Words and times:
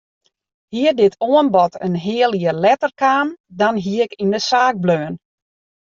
Hie 0.75 0.93
dit 1.01 1.17
oanbod 1.27 1.73
in 1.87 1.95
healjier 2.05 2.57
letter 2.65 2.91
kaam 3.01 3.27
dan 3.59 3.75
hie 3.83 4.01
ik 4.07 4.13
yn 4.23 4.31
de 4.35 4.41
saak 4.49 4.75
bleaun. 4.83 5.15